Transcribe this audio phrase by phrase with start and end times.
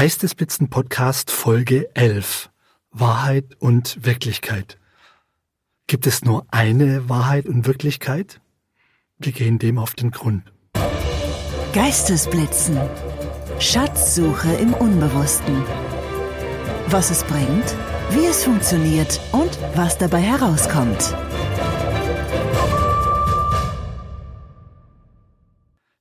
[0.00, 2.50] Geistesblitzen Podcast Folge 11.
[2.92, 4.78] Wahrheit und Wirklichkeit.
[5.88, 8.40] Gibt es nur eine Wahrheit und Wirklichkeit?
[9.18, 10.44] Wir gehen dem auf den Grund.
[11.72, 12.78] Geistesblitzen.
[13.58, 15.64] Schatzsuche im Unbewussten.
[16.86, 17.74] Was es bringt,
[18.10, 21.12] wie es funktioniert und was dabei herauskommt.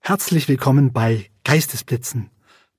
[0.01, 2.29] Herzlich willkommen bei Geistesblitzen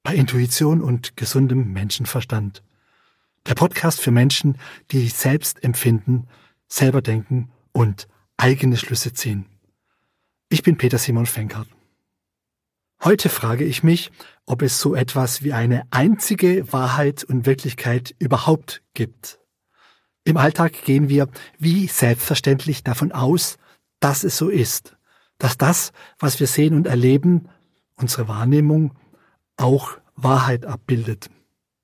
[0.02, 2.62] bei Intuition und gesundem Menschenverstand.
[3.46, 4.58] Der Podcast für Menschen,
[4.90, 6.28] die selbst empfinden,
[6.66, 9.46] selber denken und eigene Schlüsse ziehen.
[10.48, 11.68] Ich bin Peter Simon Fenkert.
[13.02, 14.10] Heute frage ich mich,
[14.44, 19.38] ob es so etwas wie eine einzige Wahrheit und Wirklichkeit überhaupt gibt.
[20.24, 21.28] Im Alltag gehen wir
[21.58, 23.56] wie selbstverständlich davon aus,
[24.00, 24.96] dass es so ist,
[25.38, 27.48] dass das, was wir sehen und erleben,
[27.96, 28.94] unsere Wahrnehmung
[29.58, 31.30] auch Wahrheit abbildet.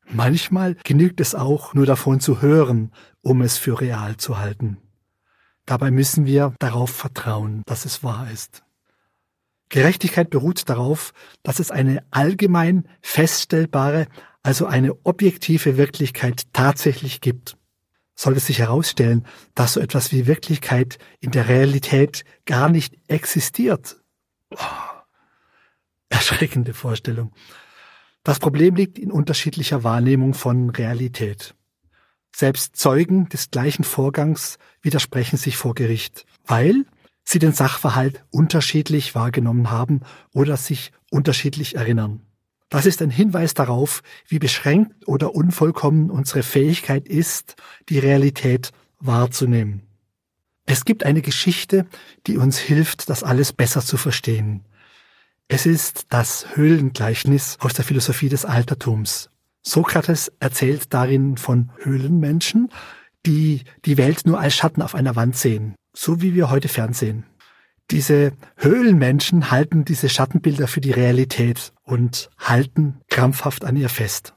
[0.07, 4.79] Manchmal genügt es auch, nur davon zu hören, um es für real zu halten.
[5.67, 8.63] Dabei müssen wir darauf vertrauen, dass es wahr ist.
[9.71, 14.07] Gerechtigkeit beruht darauf, dass es eine allgemein feststellbare,
[14.43, 17.57] also eine objektive Wirklichkeit tatsächlich gibt.
[18.15, 23.97] Sollte sich herausstellen, dass so etwas wie Wirklichkeit in der Realität gar nicht existiert.
[24.51, 24.59] Oh,
[26.11, 27.33] erschreckende Vorstellung.
[28.25, 31.55] Das Problem liegt in unterschiedlicher Wahrnehmung von Realität.
[32.35, 36.87] Selbst Zeugen des gleichen Vorgangs widersprechen sich vor Gericht, weil
[37.23, 40.01] sie den Sachverhalt unterschiedlich wahrgenommen haben
[40.33, 42.23] oder sich unterschiedlich erinnern.
[42.71, 47.57] Das ist ein Hinweis darauf, wie beschränkt oder unvollkommen unsere Fähigkeit ist,
[47.91, 49.83] die Realität wahrzunehmen.
[50.65, 51.87] Es gibt eine Geschichte,
[52.27, 54.65] die uns hilft, das alles besser zu verstehen.
[55.49, 59.31] Es ist das Höhlengleichnis aus der Philosophie des Altertums.
[59.63, 62.71] Sokrates erzählt darin von Höhlenmenschen,
[63.27, 67.25] die die Welt nur als Schatten auf einer Wand sehen, so wie wir heute Fernsehen.
[67.91, 74.35] Diese Höhlenmenschen halten diese Schattenbilder für die Realität und halten krampfhaft an ihr fest.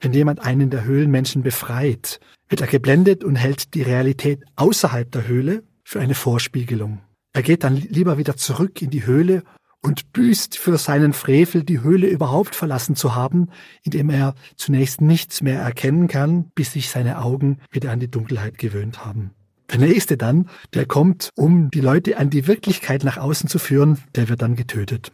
[0.00, 5.28] Wenn jemand einen der Höhlenmenschen befreit, wird er geblendet und hält die Realität außerhalb der
[5.28, 7.02] Höhle für eine Vorspiegelung.
[7.34, 9.42] Er geht dann lieber wieder zurück in die Höhle
[9.82, 13.50] und büßt für seinen Frevel, die Höhle überhaupt verlassen zu haben,
[13.82, 18.58] indem er zunächst nichts mehr erkennen kann, bis sich seine Augen wieder an die Dunkelheit
[18.58, 19.32] gewöhnt haben.
[19.70, 23.98] Der nächste dann, der kommt, um die Leute an die Wirklichkeit nach außen zu führen,
[24.14, 25.12] der wird dann getötet.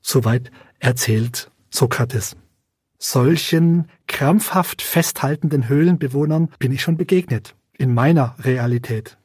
[0.00, 2.36] Soweit erzählt Sokrates.
[2.98, 9.18] Solchen krampfhaft festhaltenden Höhlenbewohnern bin ich schon begegnet, in meiner Realität.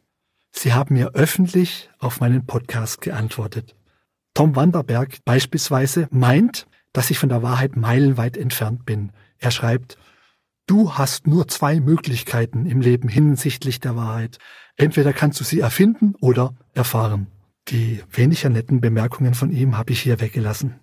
[0.51, 3.75] Sie haben mir öffentlich auf meinen Podcast geantwortet.
[4.33, 9.11] Tom Wanderberg beispielsweise meint, dass ich von der Wahrheit meilenweit entfernt bin.
[9.39, 9.97] Er schreibt,
[10.67, 14.37] Du hast nur zwei Möglichkeiten im Leben hinsichtlich der Wahrheit.
[14.77, 17.27] Entweder kannst du sie erfinden oder erfahren.
[17.67, 20.79] Die weniger netten Bemerkungen von ihm habe ich hier weggelassen.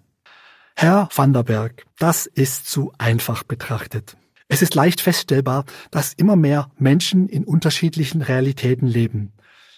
[0.76, 4.16] Herr Vanderberg, das ist zu einfach betrachtet.
[4.48, 9.32] Es ist leicht feststellbar, dass immer mehr Menschen in unterschiedlichen Realitäten leben.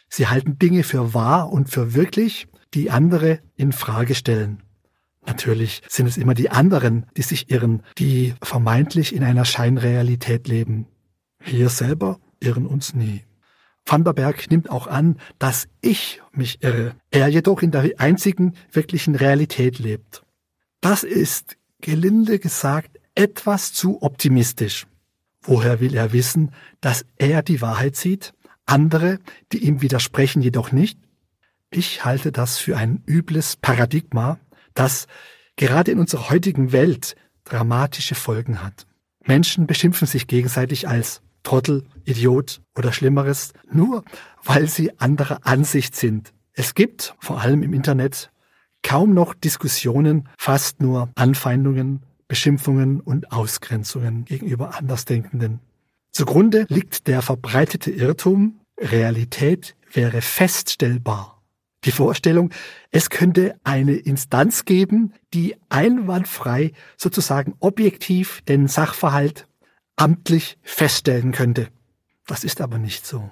[0.08, 4.62] Sie halten Dinge für wahr und für wirklich die andere in Frage stellen.
[5.26, 10.86] Natürlich sind es immer die anderen, die sich irren, die vermeintlich in einer Scheinrealität leben.
[11.44, 13.22] Wir selber irren uns nie.
[13.84, 19.78] Vanderberg nimmt auch an, dass ich mich irre, er jedoch in der einzigen wirklichen Realität
[19.78, 20.22] lebt.
[20.80, 24.86] Das ist, gelinde gesagt, etwas zu optimistisch.
[25.42, 28.34] Woher will er wissen, dass er die Wahrheit sieht,
[28.66, 29.18] andere,
[29.52, 30.98] die ihm widersprechen, jedoch nicht?
[31.70, 34.40] Ich halte das für ein übles Paradigma,
[34.74, 35.06] das
[35.56, 37.14] gerade in unserer heutigen Welt
[37.44, 38.86] dramatische Folgen hat.
[39.24, 44.04] Menschen beschimpfen sich gegenseitig als Trottel, Idiot oder Schlimmeres, nur
[44.42, 46.32] weil sie anderer Ansicht sind.
[46.52, 48.30] Es gibt, vor allem im Internet,
[48.82, 55.60] kaum noch Diskussionen, fast nur Anfeindungen, Beschimpfungen und Ausgrenzungen gegenüber Andersdenkenden.
[56.10, 61.39] Zugrunde liegt der verbreitete Irrtum, Realität wäre feststellbar.
[61.84, 62.50] Die Vorstellung,
[62.90, 69.46] es könnte eine Instanz geben, die einwandfrei, sozusagen objektiv den Sachverhalt
[69.96, 71.68] amtlich feststellen könnte.
[72.26, 73.30] Das ist aber nicht so.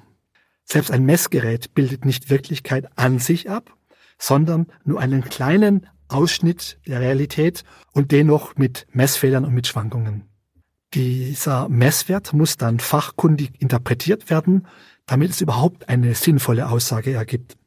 [0.65, 3.75] Selbst ein Messgerät bildet nicht Wirklichkeit an sich ab,
[4.19, 10.25] sondern nur einen kleinen Ausschnitt der Realität und dennoch mit Messfehlern und mit Schwankungen.
[10.95, 14.67] Dieser Messwert muss dann fachkundig interpretiert werden,
[15.05, 17.58] damit es überhaupt eine sinnvolle Aussage ergibt.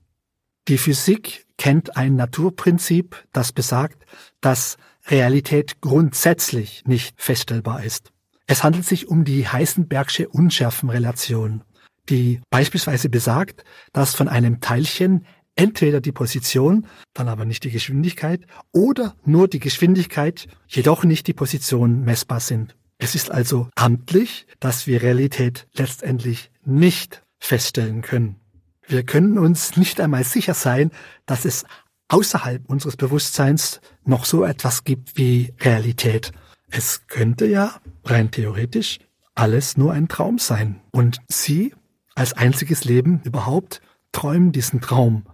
[0.72, 4.06] Die Physik kennt ein Naturprinzip, das besagt,
[4.40, 4.78] dass
[5.08, 8.14] Realität grundsätzlich nicht feststellbar ist.
[8.48, 11.66] Es handelt sich um die Heisenbergsche Unschärfenrelation,
[12.08, 15.26] die beispielsweise besagt, dass von einem Teilchen
[15.56, 21.34] entweder die Position, dann aber nicht die Geschwindigkeit, oder nur die Geschwindigkeit, jedoch nicht die
[21.34, 22.78] Position messbar sind.
[22.98, 28.41] Es ist also amtlich, dass wir Realität letztendlich nicht feststellen können.
[28.88, 30.92] Wir können uns nicht einmal sicher sein,
[31.26, 31.66] dass es
[32.10, 36.32] außerhalb unseres Bewusstseins noch so etwas gibt wie Realität.
[36.70, 39.00] Es könnte ja, rein theoretisch,
[39.36, 40.82] alles nur ein Traum sein.
[40.92, 41.74] Und Sie
[42.16, 43.82] als einziges Leben überhaupt
[44.12, 45.26] träumen diesen Traum.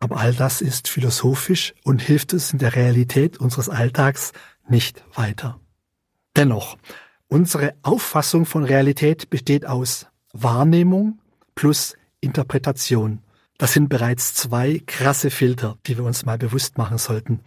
[0.00, 4.32] Aber all das ist philosophisch und hilft es in der Realität unseres Alltags
[4.68, 5.60] nicht weiter.
[6.36, 6.76] Dennoch,
[7.26, 11.20] unsere Auffassung von Realität besteht aus Wahrnehmung
[11.54, 13.20] plus Interpretation.
[13.58, 17.40] Das sind bereits zwei krasse Filter, die wir uns mal bewusst machen sollten.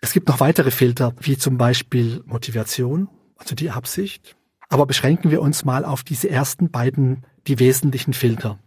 [0.00, 4.36] Es gibt noch weitere Filter, wie zum Beispiel Motivation, also die Absicht.
[4.68, 8.58] Aber beschränken wir uns mal auf diese ersten beiden, die wesentlichen Filter.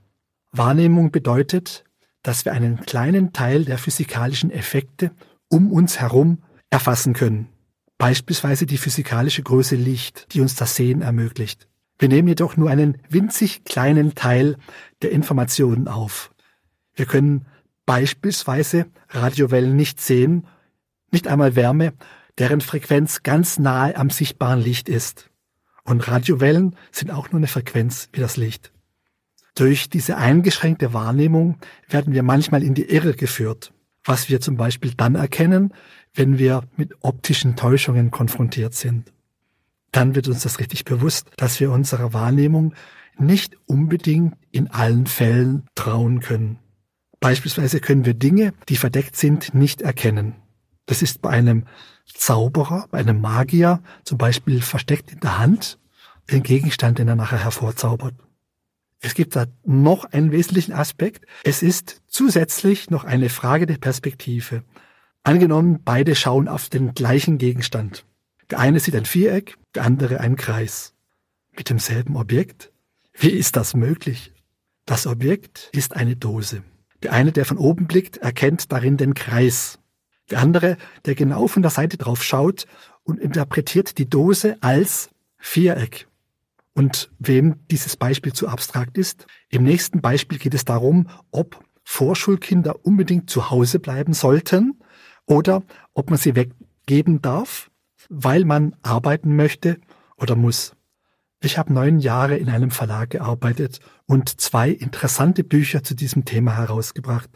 [0.52, 1.84] Wahrnehmung bedeutet,
[2.22, 5.12] dass wir einen kleinen Teil der physikalischen Effekte
[5.50, 7.50] um uns herum erfassen können.
[7.98, 11.68] Beispielsweise die physikalische Größe Licht, die uns das Sehen ermöglicht.
[12.04, 14.58] Wir nehmen jedoch nur einen winzig kleinen Teil
[15.02, 16.34] der Informationen auf.
[16.94, 17.46] Wir können
[17.86, 20.46] beispielsweise Radiowellen nicht sehen,
[21.12, 21.94] nicht einmal Wärme,
[22.40, 25.30] deren Frequenz ganz nahe am sichtbaren Licht ist.
[25.86, 28.74] Und Radiowellen sind auch nur eine Frequenz wie das Licht.
[29.56, 31.58] Durch diese eingeschränkte Wahrnehmung
[31.88, 33.72] werden wir manchmal in die Irre geführt,
[34.04, 35.74] was wir zum Beispiel dann erkennen,
[36.14, 39.13] wenn wir mit optischen Täuschungen konfrontiert sind.
[39.94, 42.74] Dann wird uns das richtig bewusst, dass wir unserer Wahrnehmung
[43.18, 46.60] nicht unbedingt in allen Fällen trauen können.
[47.20, 50.36] Beispielsweise können wir Dinge, die verdeckt sind, nicht erkennen.
[50.88, 51.66] Das ist bei einem
[52.06, 55.80] Zauberer, bei einem Magier zum Beispiel versteckt in der Hand
[56.32, 58.16] den Gegenstand, den er nachher hervorzaubert.
[59.00, 61.26] Es gibt da noch einen wesentlichen Aspekt.
[61.44, 64.64] Es ist zusätzlich noch eine Frage der Perspektive.
[65.24, 68.06] Angenommen, beide schauen auf den gleichen Gegenstand.
[68.54, 70.94] Der eine sieht ein Viereck, der andere einen Kreis.
[71.58, 72.72] Mit demselben Objekt?
[73.12, 74.32] Wie ist das möglich?
[74.86, 76.62] Das Objekt ist eine Dose.
[77.02, 79.80] Der eine, der von oben blickt, erkennt darin den Kreis.
[80.30, 82.68] Der andere, der genau von der Seite drauf schaut
[83.02, 85.10] und interpretiert die Dose als
[85.40, 86.08] Viereck.
[86.76, 92.86] Und wem dieses Beispiel zu abstrakt ist, im nächsten Beispiel geht es darum, ob Vorschulkinder
[92.86, 94.80] unbedingt zu Hause bleiben sollten
[95.26, 95.64] oder
[95.96, 97.72] ob man sie weggeben darf,
[98.16, 99.80] weil man arbeiten möchte
[100.18, 100.76] oder muss.
[101.42, 106.56] Ich habe neun Jahre in einem Verlag gearbeitet und zwei interessante Bücher zu diesem Thema
[106.56, 107.30] herausgebracht.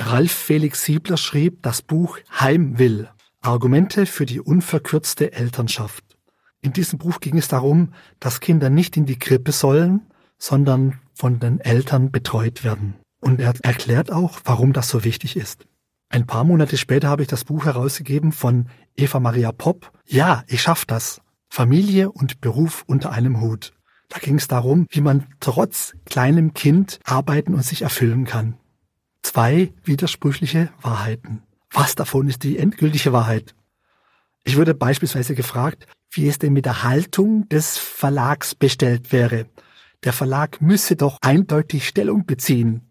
[0.00, 3.08] Ralf Felix Siebler schrieb das Buch Heimwill.
[3.40, 6.16] Argumente für die unverkürzte Elternschaft.
[6.62, 10.00] In diesem Buch ging es darum, dass Kinder nicht in die Krippe sollen,
[10.38, 12.94] sondern von den Eltern betreut werden.
[13.20, 15.66] Und er erklärt auch, warum das so wichtig ist.
[16.08, 19.92] Ein paar Monate später habe ich das Buch herausgegeben von Eva Maria Popp.
[20.06, 21.20] Ja, ich schaff das.
[21.48, 23.72] Familie und Beruf unter einem Hut.
[24.08, 28.58] Da ging es darum, wie man trotz kleinem Kind arbeiten und sich erfüllen kann.
[29.22, 31.42] Zwei widersprüchliche Wahrheiten.
[31.70, 33.54] Was davon ist die endgültige Wahrheit?
[34.44, 39.46] Ich wurde beispielsweise gefragt, wie es denn mit der Haltung des Verlags bestellt wäre.
[40.04, 42.82] Der Verlag müsse doch eindeutig Stellung beziehen.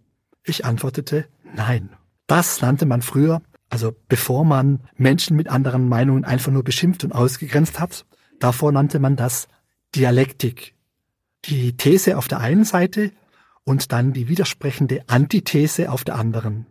[0.43, 1.91] Ich antwortete, nein.
[2.27, 7.12] Das nannte man früher, also bevor man Menschen mit anderen Meinungen einfach nur beschimpft und
[7.12, 8.06] ausgegrenzt hat,
[8.44, 9.48] Davor nannte man das
[9.96, 10.75] Dialektik.
[11.46, 13.13] Die These auf der einen Seite
[13.63, 16.65] und dann die widersprechende Antithese auf der anderen.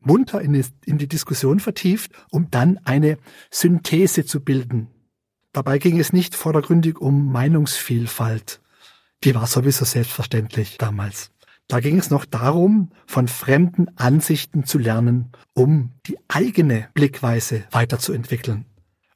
[0.00, 3.16] Munter in die Diskussion vertieft, um dann eine
[3.50, 4.88] Synthese zu bilden.
[5.52, 8.60] Dabei ging es nicht vordergründig um Meinungsvielfalt.
[9.24, 11.30] Die war sowieso selbstverständlich damals.
[11.68, 18.66] Da ging es noch darum, von fremden Ansichten zu lernen, um die eigene Blickweise weiterzuentwickeln.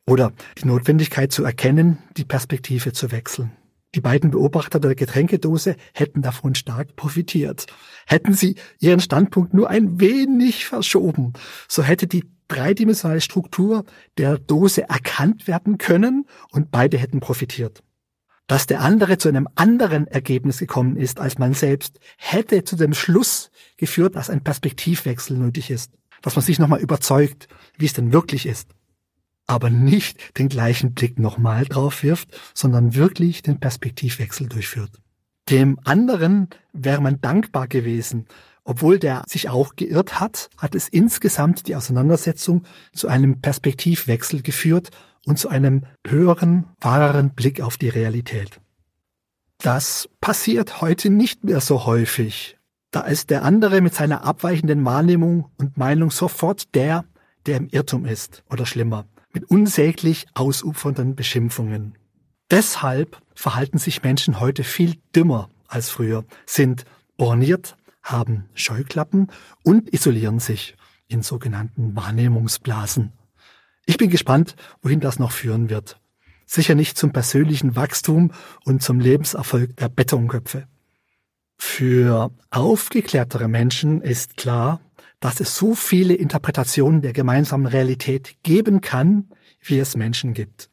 [0.07, 3.53] Oder die Notwendigkeit zu erkennen, die Perspektive zu wechseln.
[3.95, 7.67] Die beiden Beobachter der Getränkedose hätten davon stark profitiert.
[8.07, 11.33] Hätten sie ihren Standpunkt nur ein wenig verschoben,
[11.67, 13.85] so hätte die dreidimensionale Struktur
[14.19, 17.83] der Dose erkannt werden können und beide hätten profitiert.
[18.47, 22.95] Dass der andere zu einem anderen Ergebnis gekommen ist als man selbst, hätte zu dem
[22.95, 25.93] Schluss geführt, dass ein Perspektivwechsel nötig ist.
[26.23, 28.69] Dass man sich nochmal überzeugt, wie es denn wirklich ist
[29.47, 34.91] aber nicht den gleichen Blick nochmal drauf wirft, sondern wirklich den Perspektivwechsel durchführt.
[35.49, 38.27] Dem anderen wäre man dankbar gewesen
[38.69, 44.91] Obwohl der sich auch geirrt hat, hat es insgesamt die Auseinandersetzung zu einem Perspektivwechsel geführt
[45.27, 48.61] und zu einem höheren, wahreren Blick auf die Realität.
[49.59, 52.57] Das passiert heute nicht mehr so häufig.
[52.91, 57.05] Da ist der andere mit seiner abweichenden Wahrnehmung und Meinung sofort der,
[57.45, 61.97] der im Irrtum ist oder schlimmer, mit unsäglich ausufernden Beschimpfungen.
[62.51, 66.85] Deshalb verhalten sich Menschen heute viel dümmer als früher, sind
[67.17, 69.29] borniert, haben Scheuklappen
[69.65, 70.77] und isolieren sich
[71.09, 73.13] in sogenannten Wahrnehmungsblasen.
[73.87, 76.01] Ich bin gespannt, wohin das noch führen wird.
[76.45, 78.33] Sicher nicht zum persönlichen Wachstum
[78.65, 80.67] und zum Lebenserfolg der Betonköpfe.
[81.57, 84.81] Für aufgeklärtere Menschen ist klar,
[85.21, 90.69] dass es so viele Interpretationen der gemeinsamen Realität geben kann, wie es Menschen gibt.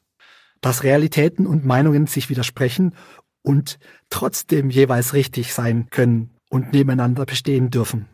[0.59, 2.95] Dass Realitäten und Meinungen sich widersprechen
[3.41, 3.79] und
[4.09, 8.07] trotzdem jeweils richtig sein können und nebeneinander bestehen dürfen.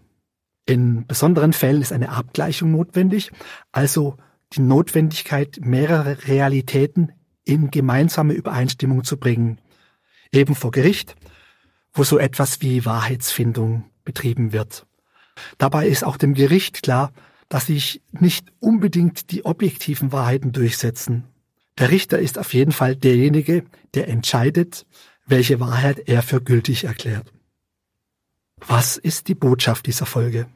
[0.65, 3.31] In besonderen Fällen ist eine Abgleichung notwendig,
[3.71, 4.17] also
[4.53, 7.11] die Notwendigkeit, mehrere Realitäten
[7.43, 9.59] in gemeinsame Übereinstimmung zu bringen.
[10.31, 11.15] Eben vor Gericht,
[11.93, 14.85] wo so etwas wie Wahrheitsfindung betrieben wird.
[15.57, 17.11] Dabei ist auch dem Gericht klar,
[17.47, 21.25] dass sich nicht unbedingt die objektiven Wahrheiten durchsetzen.
[21.77, 23.63] Der Richter ist auf jeden Fall derjenige,
[23.93, 24.85] der entscheidet,
[25.25, 27.31] welche Wahrheit er für gültig erklärt.
[28.57, 30.47] Was ist die Botschaft dieser Folge?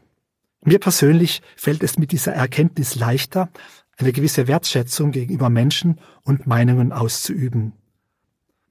[0.62, 3.50] Mir persönlich fällt es mit dieser Erkenntnis leichter,
[3.98, 7.74] eine gewisse Wertschätzung gegenüber Menschen und Meinungen auszuüben.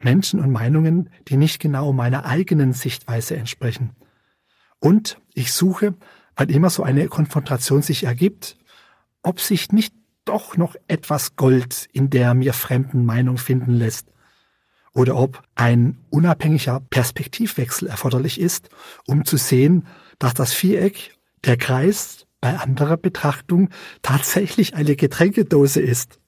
[0.00, 3.90] Menschen und Meinungen, die nicht genau meiner eigenen Sichtweise entsprechen.
[4.80, 5.94] Und ich suche,
[6.34, 8.56] wann immer so eine Konfrontation sich ergibt,
[9.22, 14.08] ob sich nicht doch noch etwas Gold in der mir fremden Meinung finden lässt,
[14.94, 18.68] oder ob ein unabhängiger Perspektivwechsel erforderlich ist,
[19.06, 19.86] um zu sehen,
[20.18, 23.70] dass das Viereck, der Kreis bei anderer Betrachtung
[24.02, 26.18] tatsächlich eine Getränkedose ist.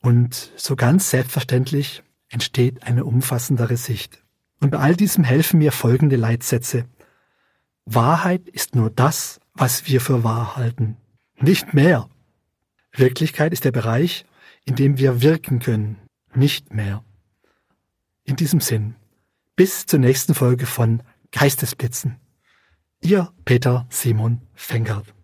[0.00, 4.22] Und so ganz selbstverständlich entsteht eine umfassendere Sicht.
[4.60, 6.84] Und bei all diesem helfen mir folgende Leitsätze.
[7.86, 10.98] Wahrheit ist nur das, was wir für wahr halten,
[11.40, 12.08] nicht mehr.
[12.92, 14.26] Wirklichkeit ist der Bereich,
[14.66, 15.96] in dem wir wirken können,
[16.34, 17.02] nicht mehr.
[18.24, 18.96] In diesem Sinn,
[19.56, 21.02] bis zur nächsten Folge von
[21.32, 22.16] Geistesblitzen.
[23.00, 25.17] Ihr Peter Simon Fengert.